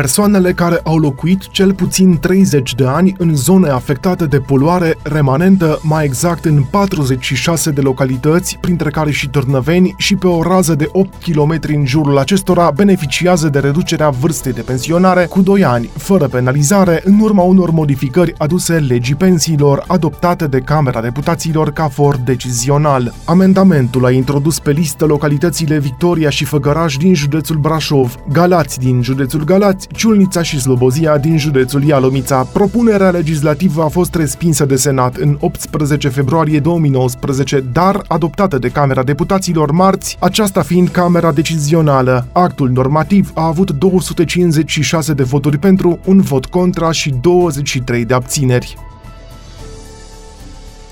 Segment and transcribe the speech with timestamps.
[0.00, 5.80] Persoanele care au locuit cel puțin 30 de ani în zone afectate de poluare remanentă,
[5.82, 10.88] mai exact în 46 de localități, printre care și Târnăveni, și pe o rază de
[10.92, 16.26] 8 km în jurul acestora, beneficiază de reducerea vârstei de pensionare cu 2 ani, fără
[16.26, 23.14] penalizare, în urma unor modificări aduse legii pensiilor, adoptate de Camera Deputaților ca for decizional.
[23.24, 29.44] Amendamentul a introdus pe listă localitățile Victoria și Făgăraș din județul Brașov, Galați din județul
[29.44, 32.42] Galați, Galați, Ciulnița și Slobozia din județul Ialomița.
[32.52, 39.02] Propunerea legislativă a fost respinsă de Senat în 18 februarie 2019, dar adoptată de Camera
[39.02, 42.26] Deputaților marți, aceasta fiind Camera Decizională.
[42.32, 48.89] Actul normativ a avut 256 de voturi pentru, un vot contra și 23 de abțineri.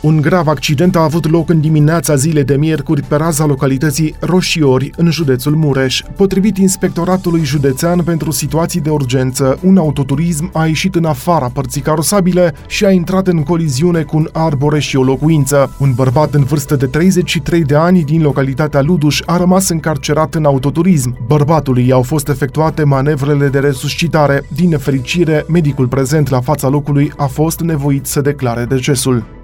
[0.00, 4.90] Un grav accident a avut loc în dimineața zilei de miercuri pe raza localității Roșiori,
[4.96, 6.02] în județul Mureș.
[6.16, 12.54] Potrivit Inspectoratului Județean pentru Situații de Urgență, un autoturism a ieșit în afara părții carosabile
[12.66, 15.74] și a intrat în coliziune cu un arbore și o locuință.
[15.78, 20.44] Un bărbat în vârstă de 33 de ani din localitatea Luduș a rămas încarcerat în
[20.44, 21.18] autoturism.
[21.26, 24.44] Bărbatului au fost efectuate manevrele de resuscitare.
[24.54, 29.37] Din nefericire, medicul prezent la fața locului a fost nevoit să declare decesul.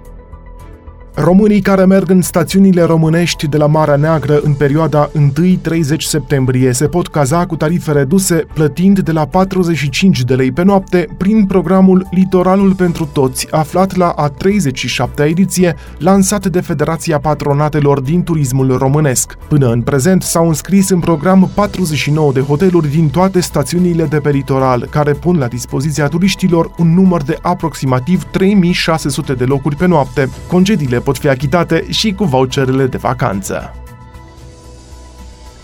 [1.17, 6.87] Românii care merg în stațiunile românești de la Marea Neagră în perioada 1-30 septembrie se
[6.87, 12.07] pot caza cu tarife reduse, plătind de la 45 de lei pe noapte prin programul
[12.11, 19.37] Litoralul pentru Toți, aflat la a 37-a ediție, lansat de Federația Patronatelor din Turismul Românesc.
[19.47, 24.29] Până în prezent s-au înscris în program 49 de hoteluri din toate stațiunile de pe
[24.29, 30.29] litoral, care pun la dispoziția turiștilor un număr de aproximativ 3600 de locuri pe noapte.
[30.47, 33.84] Concediile pot fi achitate și cu voucherele de vacanță.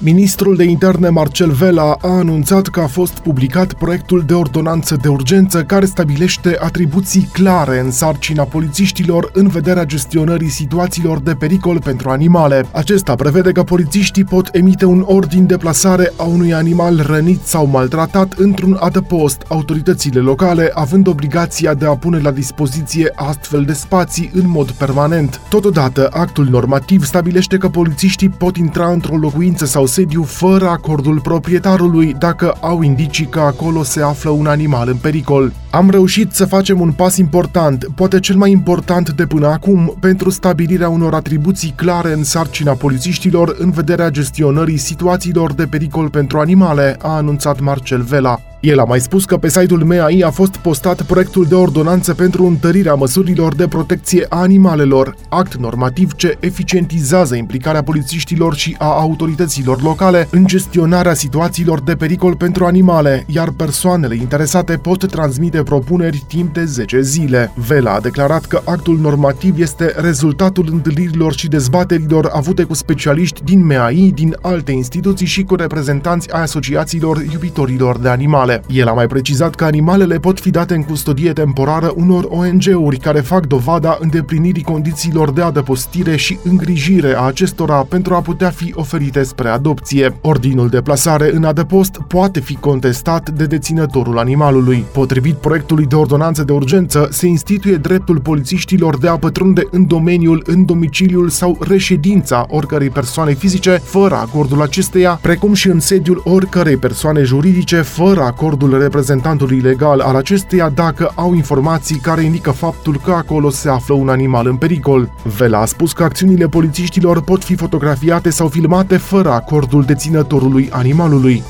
[0.03, 5.07] Ministrul de Interne Marcel Vela a anunțat că a fost publicat proiectul de ordonanță de
[5.07, 12.09] urgență care stabilește atribuții clare în sarcina polițiștilor în vederea gestionării situațiilor de pericol pentru
[12.09, 12.65] animale.
[12.71, 17.65] Acesta prevede că polițiștii pot emite un ordin de plasare a unui animal rănit sau
[17.65, 24.31] maltratat într-un adăpost, autoritățile locale având obligația de a pune la dispoziție astfel de spații
[24.33, 25.41] în mod permanent.
[25.49, 32.15] Totodată, actul normativ stabilește că polițiștii pot intra într-o locuință sau sediu fără acordul proprietarului
[32.19, 35.53] dacă au indicii că acolo se află un animal în pericol.
[35.71, 40.29] Am reușit să facem un pas important, poate cel mai important de până acum, pentru
[40.29, 46.97] stabilirea unor atribuții clare în sarcina polițiștilor în vederea gestionării situațiilor de pericol pentru animale,
[47.01, 48.50] a anunțat Marcel Vela.
[48.61, 52.45] El a mai spus că pe site-ul MEAI a fost postat proiectul de ordonanță pentru
[52.45, 59.81] întărirea măsurilor de protecție a animalelor, act normativ ce eficientizează implicarea polițiștilor și a autorităților
[59.81, 66.53] locale în gestionarea situațiilor de pericol pentru animale, iar persoanele interesate pot transmite propuneri timp
[66.53, 67.51] de 10 zile.
[67.55, 73.65] Vela a declarat că actul normativ este rezultatul întâlnirilor și dezbaterilor avute cu specialiști din
[73.65, 78.79] MEAI, din alte instituții și cu reprezentanți ai asociațiilor iubitorilor de animale animale.
[78.81, 83.19] El a mai precizat că animalele pot fi date în custodie temporară unor ONG-uri care
[83.19, 89.23] fac dovada îndeplinirii condițiilor de adăpostire și îngrijire a acestora pentru a putea fi oferite
[89.23, 90.15] spre adopție.
[90.21, 94.85] Ordinul de plasare în adăpost poate fi contestat de deținătorul animalului.
[94.93, 100.43] Potrivit proiectului de ordonanță de urgență, se instituie dreptul polițiștilor de a pătrunde în domeniul,
[100.45, 106.77] în domiciliul sau reședința oricărei persoane fizice, fără acordul acesteia, precum și în sediul oricărei
[106.77, 108.40] persoane juridice, fără acordul
[108.77, 114.09] reprezentantului legal al acesteia dacă au informații care indică faptul că acolo se află un
[114.09, 115.09] animal în pericol.
[115.37, 121.43] Vela a spus că acțiunile polițiștilor pot fi fotografiate sau filmate fără acordul deținătorului animalului.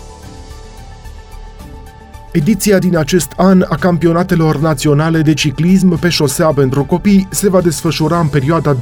[2.31, 7.61] Ediția din acest an a campionatelor naționale de ciclism pe șosea pentru copii se va
[7.61, 8.79] desfășura în perioada 29-30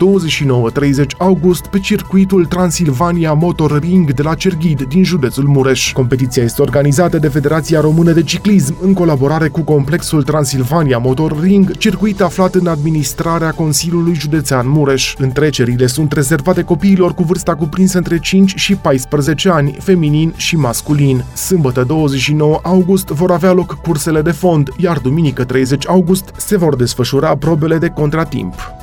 [1.18, 5.92] august pe circuitul Transilvania Motor Ring de la Cerghid din județul Mureș.
[5.92, 11.78] Competiția este organizată de Federația Română de Ciclism în colaborare cu complexul Transilvania Motor Ring,
[11.78, 15.16] circuit aflat în administrarea Consiliului Județean Mureș.
[15.18, 21.24] Întrecerile sunt rezervate copiilor cu vârsta cuprinsă între 5 și 14 ani, feminin și masculin.
[21.34, 26.76] Sâmbătă 29 august vor avea loc cursele de fond, iar duminică 30 august se vor
[26.76, 28.79] desfășura probele de contratimp.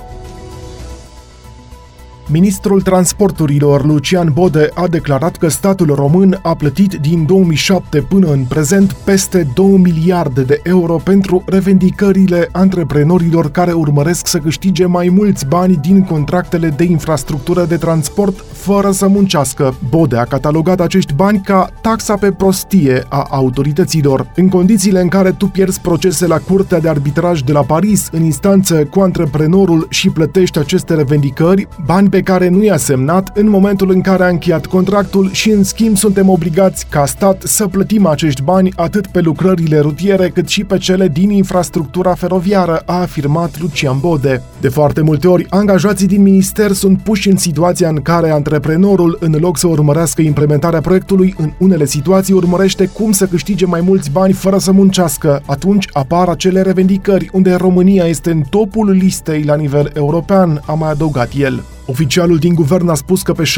[2.28, 8.44] Ministrul Transporturilor Lucian Bode a declarat că statul român a plătit din 2007 până în
[8.44, 15.46] prezent peste 2 miliarde de euro pentru revendicările antreprenorilor care urmăresc să câștige mai mulți
[15.46, 19.74] bani din contractele de infrastructură de transport fără să muncească.
[19.88, 24.32] Bode a catalogat acești bani ca taxa pe prostie a autorităților.
[24.36, 28.22] În condițiile în care tu pierzi procese la Curtea de Arbitraj de la Paris în
[28.22, 33.90] instanță cu antreprenorul și plătești aceste revendicări, bani pe care nu i-a semnat în momentul
[33.90, 38.42] în care a încheiat contractul și în schimb suntem obligați ca stat să plătim acești
[38.42, 43.98] bani atât pe lucrările rutiere cât și pe cele din infrastructura feroviară, a afirmat Lucian
[44.00, 44.42] Bode.
[44.66, 49.36] De foarte multe ori, angajații din minister sunt puși în situația în care antreprenorul, în
[49.40, 54.32] loc să urmărească implementarea proiectului, în unele situații urmărește cum să câștige mai mulți bani
[54.32, 55.42] fără să muncească.
[55.46, 60.90] Atunci apar acele revendicări unde România este în topul listei la nivel european, a mai
[60.90, 61.62] adăugat el.
[61.88, 63.48] Oficialul din guvern a spus că pe 7,8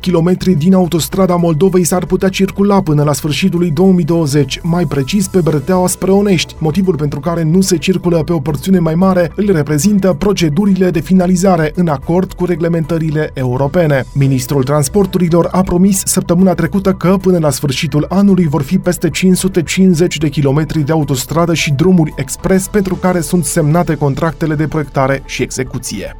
[0.00, 5.40] km din autostrada Moldovei s-ar putea circula până la sfârșitul lui 2020, mai precis pe
[5.40, 6.54] Brăteaua spre Onești.
[6.58, 11.00] Motivul pentru care nu se circulă pe o porțiune mai mare îl reprezintă procedurile de
[11.00, 14.04] finalizare în acord cu reglementările europene.
[14.14, 20.18] Ministrul Transporturilor a promis săptămâna trecută că până la sfârșitul anului vor fi peste 550
[20.18, 25.42] de kilometri de autostradă și drumuri expres pentru care sunt semnate contractele de proiectare și
[25.42, 26.16] execuție.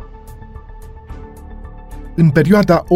[2.16, 2.86] În perioada 8-13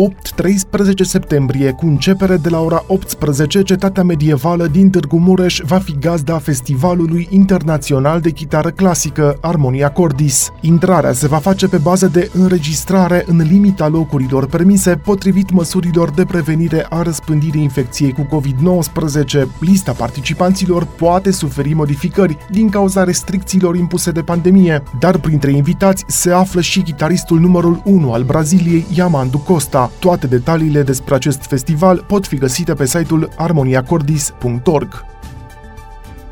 [1.03, 6.39] septembrie, cu începere de la ora 18, cetatea medievală din Târgu Mureș va fi gazda
[6.39, 10.51] Festivalului Internațional de Chitară Clasică, Armonia Cordis.
[10.61, 16.25] Intrarea se va face pe bază de înregistrare în limita locurilor permise, potrivit măsurilor de
[16.25, 19.47] prevenire a răspândirii infecției cu COVID-19.
[19.61, 26.31] Lista participanților poate suferi modificări din cauza restricțiilor impuse de pandemie, dar printre invitați se
[26.31, 29.91] află și chitaristul numărul 1 al Braziliei, Amandu Costa.
[29.99, 35.05] Toate detaliile despre acest festival pot fi găsite pe site-ul armoniacordis.org.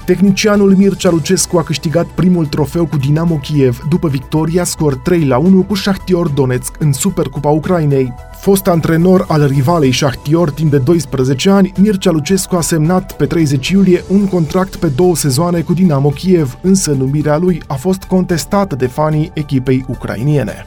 [0.05, 5.38] Tehnicianul Mircea Lucescu a câștigat primul trofeu cu Dinamo Kiev după victoria scor 3 la
[5.38, 8.12] 1 cu Shahtior Donetsk în Supercupa Ucrainei.
[8.40, 13.69] Fost antrenor al rivalei Shahtior timp de 12 ani, Mircea Lucescu a semnat pe 30
[13.69, 18.76] iulie un contract pe două sezoane cu Dinamo Kiev, însă numirea lui a fost contestată
[18.76, 20.67] de fanii echipei ucrainiene.